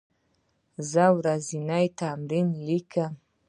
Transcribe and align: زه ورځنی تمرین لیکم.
زه 0.91 1.05
ورځنی 1.17 1.85
تمرین 1.99 2.47
لیکم. 2.67 3.13